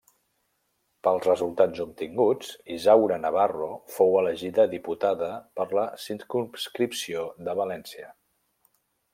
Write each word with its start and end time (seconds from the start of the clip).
Pels 1.07 1.25
resultats 1.29 1.81
obtinguts, 1.83 2.49
Isaura 2.77 3.19
Navarro 3.25 3.69
fou 3.97 4.17
elegida 4.23 4.67
diputada 4.73 5.31
per 5.61 5.69
la 5.81 5.87
circumscripció 6.09 7.29
de 7.51 7.59
València. 7.65 8.11